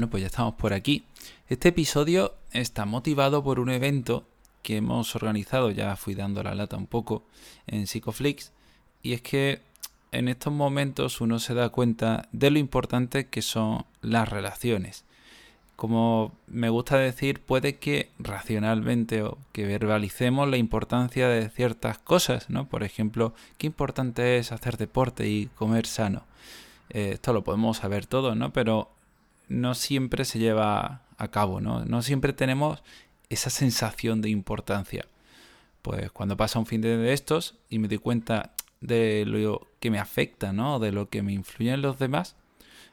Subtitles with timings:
[0.00, 1.04] Bueno, pues ya estamos por aquí.
[1.50, 4.24] Este episodio está motivado por un evento
[4.62, 7.22] que hemos organizado, ya fui dando la lata un poco,
[7.66, 8.50] en Psicoflix,
[9.02, 9.60] y es que
[10.10, 15.04] en estos momentos uno se da cuenta de lo importante que son las relaciones.
[15.76, 22.48] Como me gusta decir, puede que racionalmente o que verbalicemos la importancia de ciertas cosas,
[22.48, 22.66] ¿no?
[22.66, 26.24] Por ejemplo, qué importante es hacer deporte y comer sano.
[26.88, 28.50] Eh, esto lo podemos saber todos, ¿no?
[28.54, 28.88] Pero
[29.50, 31.84] no siempre se lleva a cabo, ¿no?
[31.84, 32.82] No siempre tenemos
[33.28, 35.06] esa sensación de importancia.
[35.82, 39.98] Pues cuando pasa un fin de estos y me doy cuenta de lo que me
[39.98, 40.78] afecta, ¿no?
[40.78, 42.36] De lo que me influye en los demás,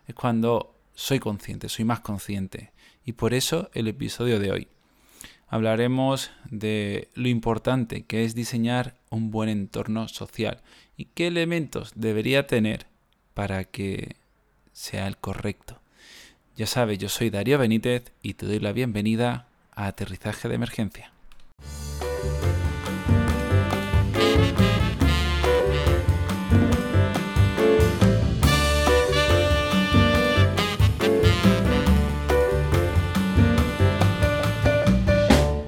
[0.08, 2.72] es cuando soy consciente, soy más consciente.
[3.06, 4.68] Y por eso el episodio de hoy.
[5.48, 10.62] Hablaremos de lo importante que es diseñar un buen entorno social
[10.98, 12.88] y qué elementos debería tener
[13.34, 14.18] para que
[14.74, 15.80] sea el correcto.
[16.58, 21.12] Ya sabes, yo soy Darío Benítez y te doy la bienvenida a Aterrizaje de Emergencia.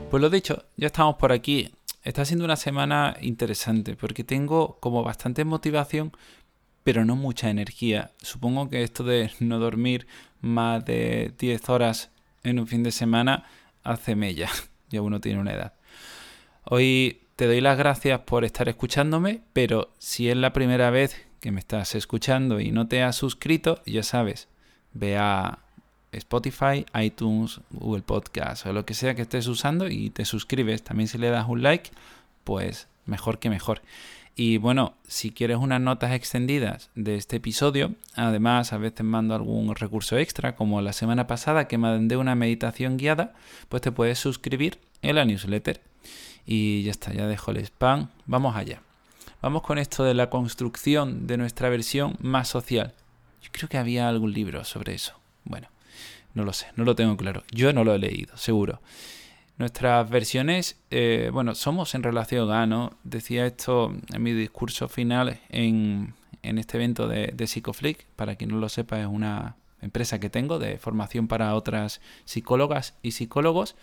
[0.09, 1.69] Pues lo dicho, ya estamos por aquí.
[2.03, 6.13] Está siendo una semana interesante porque tengo como bastante motivación,
[6.89, 8.09] pero no mucha energía.
[8.19, 10.07] Supongo que esto de no dormir
[10.41, 12.09] más de 10 horas
[12.43, 13.43] en un fin de semana
[13.83, 14.49] hace mella.
[14.89, 15.73] Ya uno tiene una edad.
[16.63, 21.51] Hoy te doy las gracias por estar escuchándome, pero si es la primera vez que
[21.51, 24.47] me estás escuchando y no te has suscrito, ya sabes,
[24.93, 25.59] ve a
[26.11, 30.81] Spotify, iTunes, Google Podcast o lo que sea que estés usando y te suscribes.
[30.81, 31.91] También si le das un like,
[32.43, 33.83] pues mejor que mejor.
[34.41, 39.75] Y bueno, si quieres unas notas extendidas de este episodio, además a veces mando algún
[39.75, 43.33] recurso extra, como la semana pasada que mandé una meditación guiada,
[43.67, 45.81] pues te puedes suscribir en la newsletter.
[46.45, 48.11] Y ya está, ya dejo el spam.
[48.27, 48.81] Vamos allá.
[49.41, 52.93] Vamos con esto de la construcción de nuestra versión más social.
[53.41, 55.19] Yo creo que había algún libro sobre eso.
[55.43, 55.67] Bueno,
[56.33, 57.43] no lo sé, no lo tengo claro.
[57.51, 58.79] Yo no lo he leído, seguro.
[59.59, 62.97] Nuestras versiones, eh, bueno, somos en relación a, ¿no?
[63.03, 68.05] Decía esto en mi discurso final en, este evento de, de Psicoflick.
[68.15, 72.95] Para quien no lo sepa, es una empresa que tengo de formación para otras psicólogas
[73.01, 73.75] y psicólogos.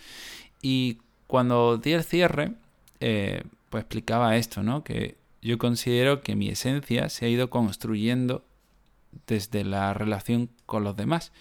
[0.62, 2.52] Y cuando di el cierre,
[3.00, 4.82] eh, pues explicaba esto, ¿no?
[4.82, 8.46] Que yo considero que mi esencia se ha ido construyendo
[9.26, 11.32] desde la relación con los demás.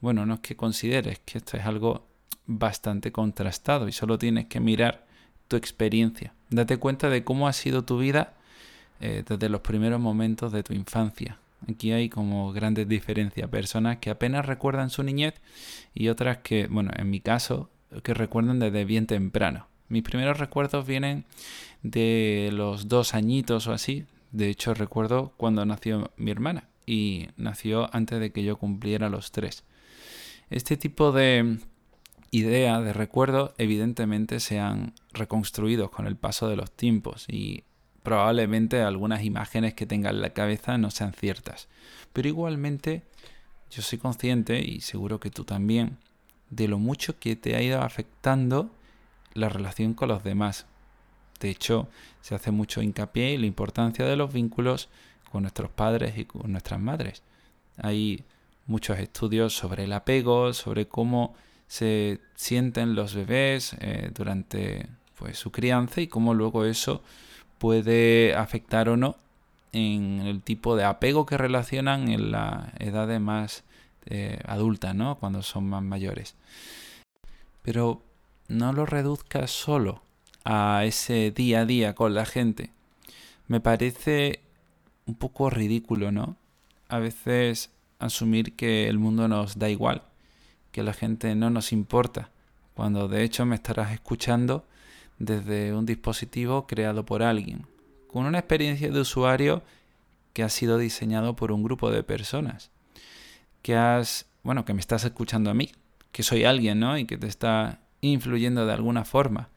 [0.00, 2.06] Bueno, no es que consideres que esto es algo
[2.46, 5.06] bastante contrastado y solo tienes que mirar
[5.48, 6.34] tu experiencia.
[6.50, 8.34] Date cuenta de cómo ha sido tu vida
[9.00, 11.38] eh, desde los primeros momentos de tu infancia.
[11.68, 13.48] Aquí hay como grandes diferencias.
[13.48, 15.34] Personas que apenas recuerdan su niñez
[15.94, 17.70] y otras que, bueno, en mi caso,
[18.02, 19.66] que recuerdan desde bien temprano.
[19.88, 21.24] Mis primeros recuerdos vienen
[21.82, 24.06] de los dos añitos o así.
[24.32, 29.30] De hecho, recuerdo cuando nació mi hermana y nació antes de que yo cumpliera los
[29.30, 29.64] tres.
[30.50, 31.58] Este tipo de
[32.36, 37.62] idea de recuerdo evidentemente se han reconstruido con el paso de los tiempos y
[38.02, 41.68] probablemente algunas imágenes que tenga en la cabeza no sean ciertas.
[42.12, 43.02] Pero igualmente
[43.70, 45.98] yo soy consciente y seguro que tú también
[46.50, 48.70] de lo mucho que te ha ido afectando
[49.32, 50.66] la relación con los demás.
[51.40, 51.88] De hecho,
[52.20, 54.88] se hace mucho hincapié en la importancia de los vínculos
[55.30, 57.22] con nuestros padres y con nuestras madres.
[57.76, 58.24] Hay
[58.66, 61.34] muchos estudios sobre el apego, sobre cómo
[61.66, 64.88] se sienten los bebés eh, durante
[65.18, 67.02] pues, su crianza y cómo luego eso
[67.58, 69.16] puede afectar o no
[69.72, 73.64] en el tipo de apego que relacionan en la edad más
[74.06, 75.16] eh, adulta, ¿no?
[75.16, 76.36] Cuando son más mayores.
[77.62, 78.02] Pero
[78.48, 80.02] no lo reduzcas solo
[80.44, 82.70] a ese día a día con la gente.
[83.48, 84.40] Me parece
[85.06, 86.36] un poco ridículo, ¿no?
[86.88, 90.02] A veces asumir que el mundo nos da igual
[90.74, 92.30] que la gente no nos importa,
[92.74, 94.66] cuando de hecho me estarás escuchando
[95.20, 97.64] desde un dispositivo creado por alguien,
[98.08, 99.62] con una experiencia de usuario
[100.32, 102.72] que ha sido diseñado por un grupo de personas,
[103.62, 105.70] que has, bueno, que me estás escuchando a mí,
[106.10, 106.98] que soy alguien, ¿no?
[106.98, 109.50] Y que te está influyendo de alguna forma.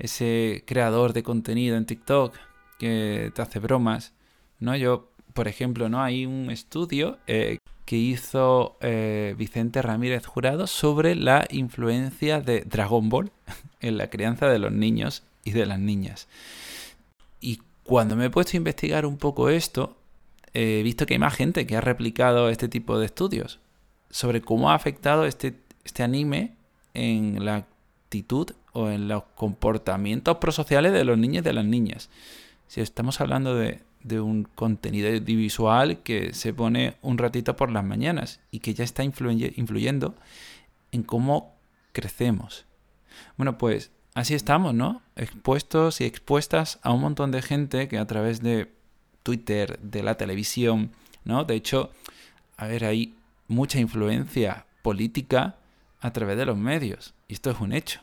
[0.00, 2.34] Ese creador de contenido en TikTok
[2.80, 4.12] que te hace bromas,
[4.58, 4.74] ¿no?
[4.74, 6.02] Yo, por ejemplo, ¿no?
[6.02, 13.08] Hay un estudio eh, que hizo eh, Vicente Ramírez Jurado sobre la influencia de Dragon
[13.08, 13.32] Ball
[13.80, 16.28] en la crianza de los niños y de las niñas.
[17.40, 19.96] Y cuando me he puesto a investigar un poco esto,
[20.52, 23.58] he visto que hay más gente que ha replicado este tipo de estudios.
[24.10, 26.56] sobre cómo ha afectado este, este anime
[26.92, 32.10] en la actitud o en los comportamientos prosociales de los niños y de las niñas.
[32.66, 37.84] Si estamos hablando de, de un contenido audiovisual que se pone un ratito por las
[37.84, 40.14] mañanas y que ya está influyendo
[40.92, 41.54] en cómo
[41.92, 42.64] crecemos.
[43.36, 45.02] Bueno, pues así estamos, ¿no?
[45.16, 48.72] Expuestos y expuestas a un montón de gente que a través de
[49.22, 50.92] Twitter, de la televisión,
[51.24, 51.44] ¿no?
[51.44, 51.90] De hecho,
[52.56, 53.14] a ver, hay
[53.48, 55.56] mucha influencia política
[56.00, 57.14] a través de los medios.
[57.28, 58.00] Y esto es un hecho.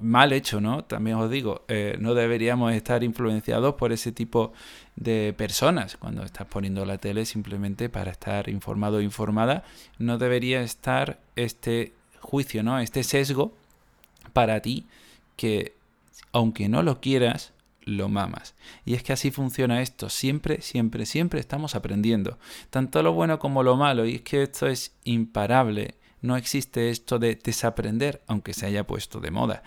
[0.00, 0.84] Mal hecho, ¿no?
[0.84, 4.52] También os digo, eh, no deberíamos estar influenciados por ese tipo
[4.94, 5.96] de personas.
[5.96, 9.64] Cuando estás poniendo la tele simplemente para estar informado o informada,
[9.98, 12.78] no debería estar este juicio, ¿no?
[12.78, 13.54] Este sesgo
[14.32, 14.86] para ti
[15.36, 15.74] que,
[16.30, 17.52] aunque no lo quieras,
[17.84, 18.54] lo mamas.
[18.84, 20.08] Y es que así funciona esto.
[20.10, 22.38] Siempre, siempre, siempre estamos aprendiendo.
[22.70, 24.06] Tanto lo bueno como lo malo.
[24.06, 25.96] Y es que esto es imparable.
[26.22, 29.62] No existe esto de desaprender, aunque se haya puesto de moda.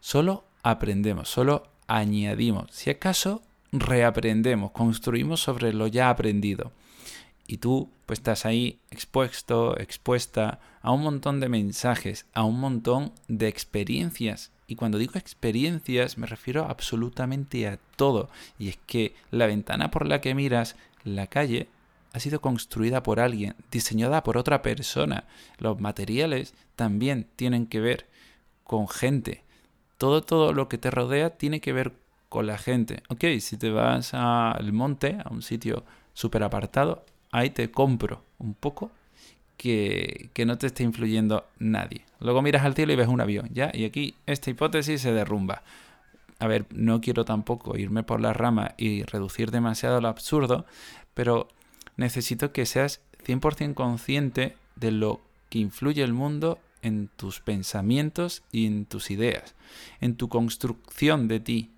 [0.00, 2.70] Solo aprendemos, solo añadimos.
[2.70, 3.42] Si acaso,
[3.72, 6.72] reaprendemos, construimos sobre lo ya aprendido.
[7.46, 13.12] Y tú, pues estás ahí expuesto, expuesta a un montón de mensajes, a un montón
[13.28, 18.28] de experiencias y cuando digo experiencias me refiero absolutamente a todo.
[18.58, 21.68] Y es que la ventana por la que miras la calle
[22.16, 25.24] ha sido construida por alguien, diseñada por otra persona.
[25.58, 28.06] Los materiales también tienen que ver
[28.64, 29.44] con gente.
[29.98, 31.92] Todo, todo lo que te rodea tiene que ver
[32.30, 33.02] con la gente.
[33.10, 35.84] Ok, si te vas al monte, a un sitio
[36.14, 38.90] súper apartado, ahí te compro un poco
[39.58, 42.00] que, no te esté influyendo nadie.
[42.20, 43.70] Luego miras al cielo y ves un avión, ¿ya?
[43.74, 45.64] Y aquí esta hipótesis se derrumba.
[46.38, 50.64] A ver, no quiero tampoco irme por la rama y reducir demasiado lo absurdo,
[51.12, 51.48] pero
[51.96, 58.66] necesito que seas 100% consciente de lo que influye el mundo en tus pensamientos y
[58.66, 59.54] en tus ideas,
[60.00, 61.70] en tu construcción de ti,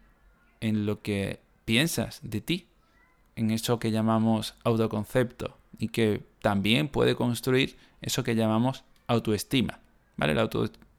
[0.60, 2.66] en lo que piensas de ti,
[3.36, 9.80] en eso que llamamos autoconcepto, y que también puede construir eso que llamamos autoestima.
[10.16, 10.34] ¿vale?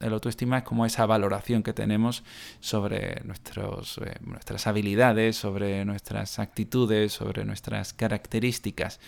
[0.07, 2.23] Autoestima es como esa valoración que tenemos
[2.61, 8.99] sobre nuestros, eh, nuestras habilidades, sobre nuestras actitudes, sobre nuestras características.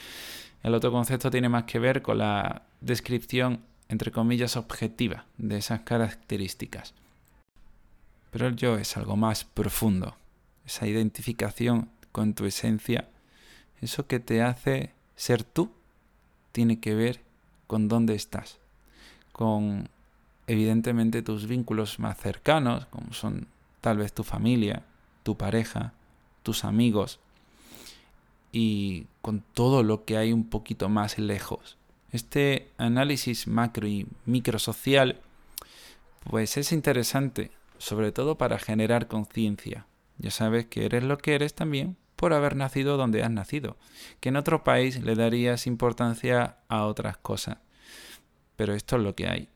[0.63, 6.93] El autoconcepto tiene más que ver con la descripción, entre comillas, objetiva de esas características.
[8.31, 10.15] Pero el yo es algo más profundo,
[10.65, 13.07] esa identificación con tu esencia,
[13.81, 15.71] eso que te hace ser tú
[16.51, 17.21] tiene que ver
[17.67, 18.59] con dónde estás,
[19.31, 19.89] con
[20.47, 23.47] evidentemente tus vínculos más cercanos, como son
[23.81, 24.83] tal vez tu familia,
[25.23, 25.93] tu pareja,
[26.43, 27.19] tus amigos,
[28.51, 31.77] y con todo lo que hay un poquito más lejos.
[32.11, 35.19] Este análisis macro y microsocial,
[36.29, 39.85] pues es interesante, sobre todo para generar conciencia.
[40.17, 43.77] Ya sabes que eres lo que eres también por haber nacido donde has nacido,
[44.19, 47.57] que en otro país le darías importancia a otras cosas.
[48.55, 49.49] Pero esto es lo que hay.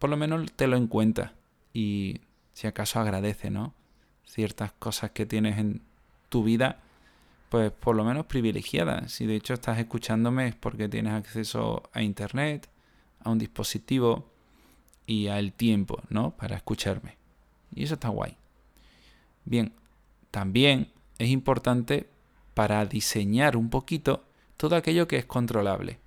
[0.00, 1.34] Por lo menos te lo en cuenta
[1.74, 2.22] y
[2.54, 3.74] si acaso agradece, ¿no?
[4.24, 5.82] Ciertas cosas que tienes en
[6.30, 6.80] tu vida,
[7.50, 9.12] pues por lo menos privilegiadas.
[9.12, 12.68] Si de hecho estás escuchándome es porque tienes acceso a internet,
[13.22, 14.26] a un dispositivo
[15.06, 16.30] y al tiempo, ¿no?
[16.30, 17.18] Para escucharme.
[17.74, 18.38] Y eso está guay.
[19.44, 19.74] Bien,
[20.30, 22.08] también es importante
[22.54, 24.24] para diseñar un poquito
[24.56, 25.98] todo aquello que es controlable.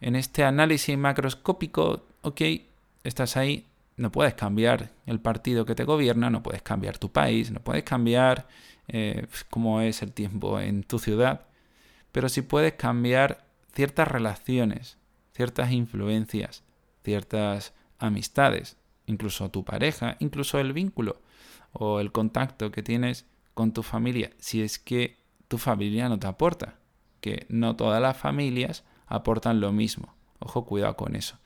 [0.00, 2.40] En este análisis macroscópico, ok,
[3.08, 7.50] estás ahí, no puedes cambiar el partido que te gobierna, no puedes cambiar tu país,
[7.50, 8.46] no puedes cambiar
[8.86, 11.46] eh, cómo es el tiempo en tu ciudad,
[12.12, 14.98] pero sí puedes cambiar ciertas relaciones,
[15.32, 16.62] ciertas influencias,
[17.02, 21.20] ciertas amistades, incluso tu pareja, incluso el vínculo
[21.72, 26.26] o el contacto que tienes con tu familia si es que tu familia no te
[26.26, 26.76] aporta,
[27.20, 30.14] que no todas las familias aportan lo mismo.
[30.38, 31.38] Ojo, cuidado con eso.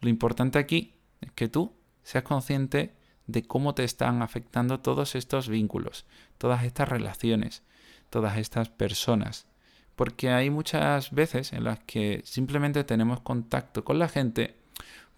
[0.00, 1.72] Lo importante aquí es que tú
[2.02, 2.94] seas consciente
[3.26, 6.06] de cómo te están afectando todos estos vínculos,
[6.38, 7.62] todas estas relaciones,
[8.10, 9.46] todas estas personas.
[9.96, 14.54] Porque hay muchas veces en las que simplemente tenemos contacto con la gente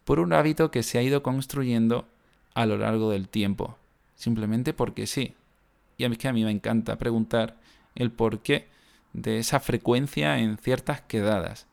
[0.05, 2.09] por un hábito que se ha ido construyendo
[2.55, 3.79] a lo largo del tiempo.
[4.17, 5.35] Simplemente porque sí.
[5.97, 7.59] Y a mí que a mí me encanta preguntar
[7.95, 8.69] el porqué
[9.13, 11.67] de esa frecuencia en ciertas quedadas.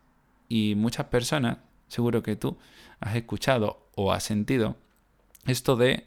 [0.49, 1.57] Y muchas personas,
[1.87, 2.57] seguro que tú,
[2.99, 4.75] has escuchado o has sentido
[5.47, 6.05] esto de,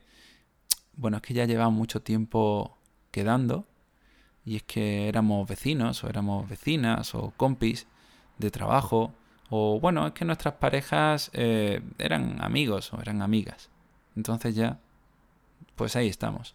[0.95, 2.79] bueno, es que ya llevamos mucho tiempo
[3.11, 3.67] quedando
[4.45, 7.87] y es que éramos vecinos o éramos vecinas o compis
[8.39, 9.13] de trabajo
[9.51, 13.69] O bueno, es que nuestras parejas eh, eran amigos o eran amigas.
[14.15, 14.79] Entonces ya,
[15.75, 16.55] pues ahí estamos.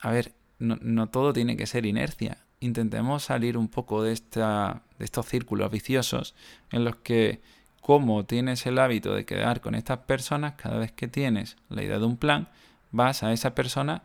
[0.00, 2.38] A ver, no, no todo tiene que ser inercia.
[2.60, 6.34] Intentemos salir un poco de, esta, de estos círculos viciosos
[6.70, 7.42] en los que
[7.82, 11.98] como tienes el hábito de quedar con estas personas, cada vez que tienes la idea
[11.98, 12.48] de un plan,
[12.92, 14.04] vas a esa persona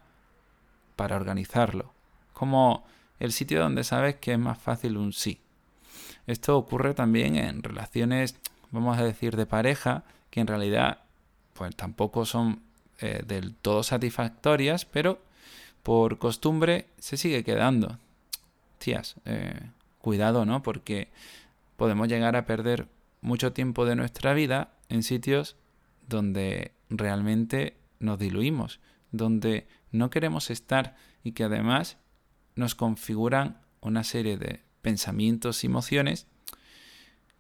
[0.96, 1.94] para organizarlo.
[2.34, 2.84] Como
[3.20, 5.40] el sitio donde sabes que es más fácil un sí.
[6.26, 8.36] Esto ocurre también en relaciones,
[8.72, 11.02] vamos a decir, de pareja, que en realidad
[11.54, 12.62] pues tampoco son
[13.00, 15.20] eh, del todo satisfactorias, pero
[15.84, 18.00] por costumbre se sigue quedando.
[18.80, 19.70] Tías, eh,
[20.00, 20.64] cuidado, ¿no?
[20.64, 21.10] Porque
[21.78, 22.88] podemos llegar a perder
[23.22, 25.56] mucho tiempo de nuestra vida en sitios
[26.08, 28.80] donde realmente nos diluimos,
[29.12, 31.98] donde no queremos estar y que además
[32.56, 36.28] nos configuran una serie de pensamientos y emociones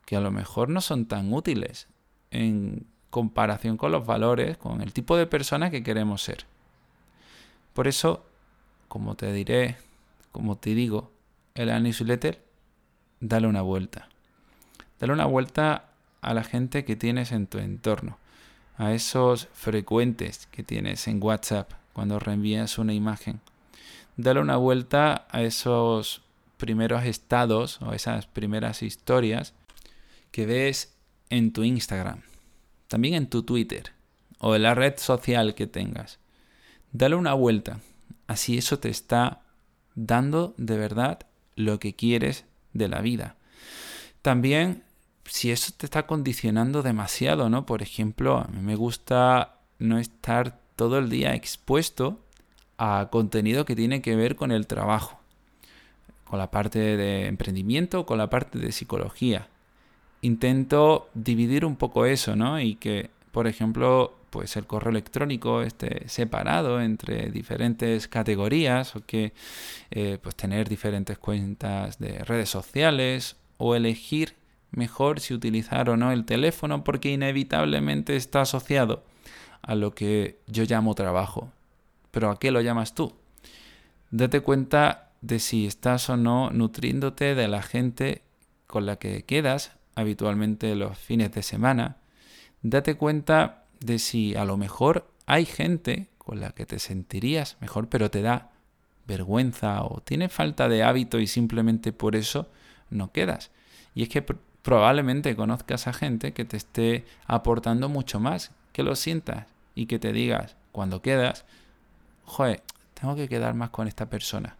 [0.05, 1.87] que a lo mejor no son tan útiles
[2.31, 6.45] en comparación con los valores, con el tipo de persona que queremos ser.
[7.73, 8.25] Por eso,
[8.87, 9.77] como te diré,
[10.31, 11.11] como te digo,
[11.55, 12.43] el newsletter,
[13.19, 14.09] dale una vuelta.
[14.99, 15.89] Dale una vuelta
[16.21, 18.17] a la gente que tienes en tu entorno,
[18.77, 23.39] a esos frecuentes que tienes en WhatsApp cuando reenvías una imagen.
[24.17, 26.21] Dale una vuelta a esos
[26.57, 29.53] primeros estados o esas primeras historias
[30.31, 30.95] que ves
[31.29, 32.21] en tu Instagram,
[32.87, 33.91] también en tu Twitter
[34.39, 36.19] o en la red social que tengas.
[36.91, 37.79] Dale una vuelta,
[38.27, 39.41] así eso te está
[39.95, 41.19] dando de verdad
[41.55, 43.35] lo que quieres de la vida.
[44.21, 44.83] También
[45.27, 47.65] si eso te está condicionando demasiado, ¿no?
[47.65, 52.19] Por ejemplo, a mí me gusta no estar todo el día expuesto
[52.77, 55.19] a contenido que tiene que ver con el trabajo,
[56.25, 59.47] con la parte de emprendimiento, con la parte de psicología.
[60.21, 62.59] Intento dividir un poco eso, ¿no?
[62.59, 69.33] Y que, por ejemplo, pues el correo electrónico esté separado entre diferentes categorías o que
[69.91, 74.35] eh, pues tener diferentes cuentas de redes sociales o elegir
[74.71, 79.03] mejor si utilizar o no el teléfono porque inevitablemente está asociado
[79.61, 81.51] a lo que yo llamo trabajo.
[82.11, 83.13] Pero ¿a qué lo llamas tú?
[84.11, 88.21] Date cuenta de si estás o no nutriéndote de la gente
[88.65, 91.97] con la que quedas habitualmente los fines de semana.
[92.61, 97.89] Date cuenta de si a lo mejor hay gente con la que te sentirías mejor
[97.89, 98.51] pero te da
[99.07, 102.49] vergüenza o tiene falta de hábito y simplemente por eso
[102.89, 103.51] no quedas.
[103.95, 104.23] Y es que
[104.61, 109.45] probablemente conozcas a gente que te esté aportando mucho más, que lo sientas
[109.75, 111.45] y que te digas cuando quedas,
[112.25, 112.61] joder,
[112.93, 114.55] tengo que quedar más con esta persona,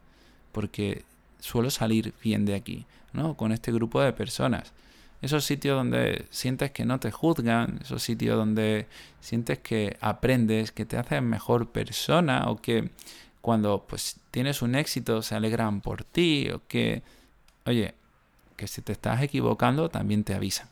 [0.51, 1.03] porque
[1.39, 3.35] suelo salir bien de aquí, ¿no?
[3.35, 4.73] Con este grupo de personas.
[5.21, 8.87] Esos sitios donde sientes que no te juzgan, esos sitios donde
[9.19, 12.91] sientes que aprendes, que te haces mejor persona o que
[13.41, 17.01] cuando pues tienes un éxito se alegran por ti o que,
[17.65, 17.95] oye,
[18.57, 20.67] que si te estás equivocando también te avisan.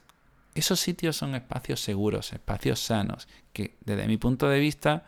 [0.55, 5.05] Esos sitios son espacios seguros, espacios sanos, que desde mi punto de vista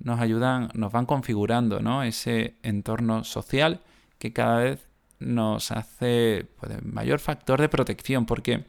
[0.00, 2.02] nos ayudan, nos van configurando ¿no?
[2.02, 3.80] ese entorno social
[4.18, 8.64] que cada vez nos hace pues, mayor factor de protección, porque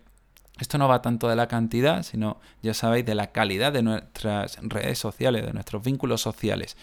[0.60, 4.58] esto no va tanto de la cantidad, sino, ya sabéis, de la calidad de nuestras
[4.62, 6.78] redes sociales, de nuestros vínculos sociales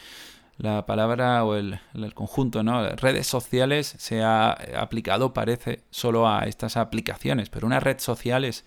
[0.59, 1.81] la palabra o el,
[2.15, 2.89] conjunto, ¿no?
[2.91, 8.65] Redes sociales se ha aplicado, parece, solo a estas aplicaciones, pero una red social es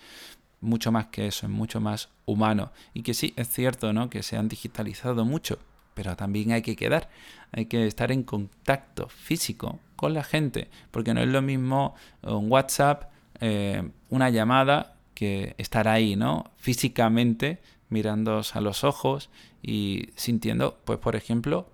[0.60, 2.72] mucho más que eso, es mucho más humano.
[2.94, 4.10] Y que sí, es cierto, ¿no?
[4.10, 5.60] Que se han digitalizado mucho,
[5.94, 7.10] pero también hay que quedar,
[7.51, 12.51] hay que estar en contacto físico con la gente, porque no es lo mismo un
[12.51, 16.51] WhatsApp, eh, una llamada, que estar ahí, ¿no?
[16.58, 19.29] Físicamente, mirándoos a los ojos
[19.62, 21.70] y sintiendo, pues por ejemplo,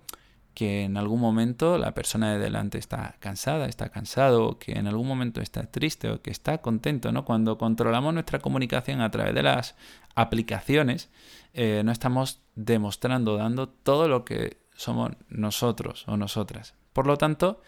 [0.54, 5.08] que en algún momento la persona de delante está cansada, está cansado, que en algún
[5.08, 7.24] momento está triste o que está contento, ¿no?
[7.24, 9.74] Cuando controlamos nuestra comunicación a través de las
[10.14, 11.10] aplicaciones,
[11.54, 16.74] eh, no estamos demostrando, dando todo lo que somos nosotros o nosotras.
[16.92, 17.60] Por lo tanto,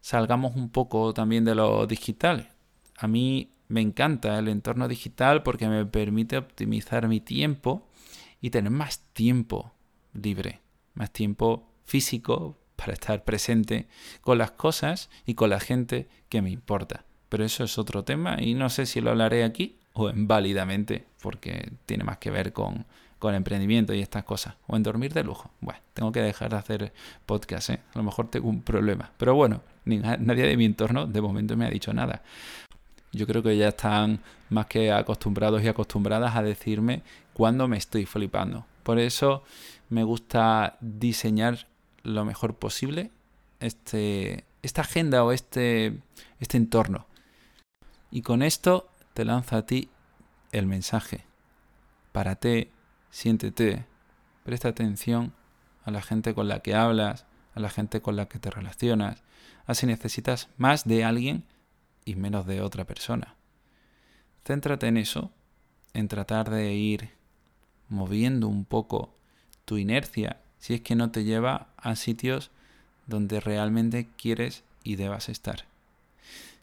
[0.00, 2.50] salgamos un poco también de lo digital.
[2.96, 7.86] A mí me encanta el entorno digital porque me permite optimizar mi tiempo
[8.40, 9.72] y tener más tiempo
[10.12, 10.60] libre,
[10.94, 13.88] más tiempo físico para estar presente
[14.20, 17.04] con las cosas y con la gente que me importa.
[17.28, 21.06] Pero eso es otro tema y no sé si lo hablaré aquí o en válidamente,
[21.22, 22.84] porque tiene más que ver con,
[23.18, 24.54] con emprendimiento y estas cosas.
[24.66, 25.50] O en dormir de lujo.
[25.60, 26.92] Bueno, tengo que dejar de hacer
[27.24, 27.80] podcast, ¿eh?
[27.94, 29.10] A lo mejor tengo un problema.
[29.16, 32.22] Pero bueno, nadie de mi entorno de momento me ha dicho nada.
[33.16, 34.20] Yo creo que ya están
[34.50, 38.66] más que acostumbrados y acostumbradas a decirme cuándo me estoy flipando.
[38.82, 39.42] Por eso
[39.88, 41.66] me gusta diseñar
[42.02, 43.10] lo mejor posible
[43.58, 45.98] este, esta agenda o este,
[46.38, 47.06] este entorno.
[48.10, 49.88] Y con esto te lanzo a ti
[50.52, 51.24] el mensaje.
[52.12, 52.70] Párate,
[53.10, 53.84] siéntete,
[54.44, 55.32] presta atención
[55.84, 59.22] a la gente con la que hablas, a la gente con la que te relacionas.
[59.66, 61.44] Así necesitas más de alguien
[62.06, 63.34] y menos de otra persona.
[64.46, 65.30] Céntrate en eso,
[65.92, 67.10] en tratar de ir
[67.90, 69.12] moviendo un poco
[69.66, 72.50] tu inercia si es que no te lleva a sitios
[73.06, 75.64] donde realmente quieres y debas estar.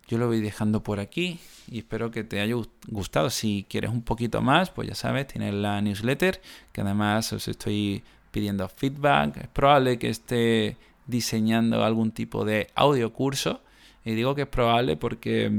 [0.07, 1.39] Yo lo voy dejando por aquí
[1.71, 2.55] y espero que te haya
[2.87, 3.29] gustado.
[3.29, 6.41] Si quieres un poquito más, pues ya sabes, tienes la newsletter,
[6.73, 9.37] que además os estoy pidiendo feedback.
[9.37, 10.75] Es probable que esté
[11.07, 13.61] diseñando algún tipo de audio curso.
[14.05, 15.51] Y digo que es probable porque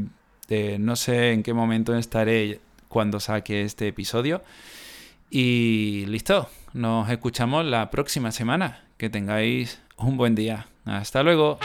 [0.48, 4.42] eh, no sé en qué momento estaré cuando saque este episodio.
[5.30, 8.84] Y listo, nos escuchamos la próxima semana.
[8.96, 10.68] Que tengáis un buen día.
[10.84, 11.58] Hasta luego.